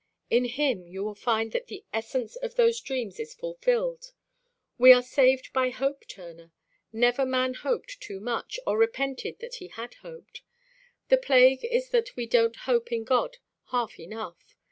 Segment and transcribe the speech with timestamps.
[0.31, 4.13] In him you will find that the essence of those dreams is fulfilled.
[4.79, 6.51] We are saved by hope, Turner.
[6.91, 10.41] Never man hoped too much, or repented that he had hoped.
[11.09, 14.55] The plague is that we don't hope in God half enough.